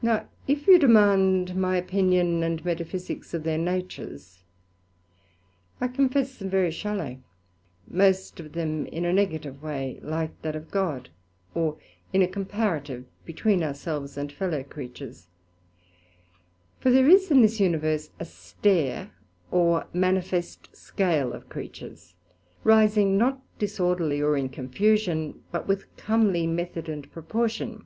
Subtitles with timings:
[0.00, 4.42] Now if you demand my opinion and Metaphysicks of their natures,
[5.82, 7.18] I confess them very shallow,
[7.86, 11.10] most of them in a negative way, like that of God;
[11.54, 11.76] or
[12.10, 15.28] in a comparative, between our selves and fellow creatures;
[16.78, 19.10] for there is in this Universe a Stair,
[19.50, 22.14] or manifest Scale of creatures,
[22.64, 27.84] rising not disorderly, or in confusion, but with a comely method and proportion.